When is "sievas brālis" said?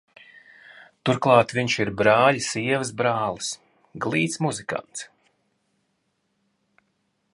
2.45-3.51